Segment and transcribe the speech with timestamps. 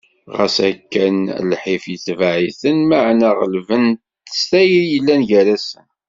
[0.37, 1.17] Ɣas akken
[1.49, 4.01] lḥif, yetbeε-iten, meɛna γelben-t
[4.39, 5.85] s tayri i yellan gar-asen.